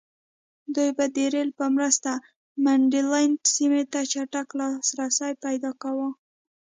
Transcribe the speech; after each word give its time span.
دوی 0.75 0.89
به 0.97 1.05
د 1.15 1.17
رېل 1.33 1.49
په 1.59 1.65
مرسته 1.75 2.11
منډلینډ 2.63 3.39
سیمې 3.55 3.83
ته 3.91 3.99
چټک 4.11 4.47
لاسرسی 4.59 5.33
پیدا 5.45 5.71
کاوه. 5.81 6.09